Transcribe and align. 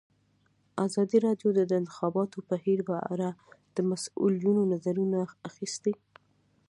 ازادي 0.85 1.17
راډیو 1.25 1.49
د 1.57 1.59
د 1.69 1.71
انتخاباتو 1.81 2.37
بهیر 2.49 2.79
په 2.89 2.97
اړه 3.13 3.29
د 3.75 3.77
مسؤلینو 3.91 4.63
نظرونه 4.73 5.17
اخیستي. 5.49 5.93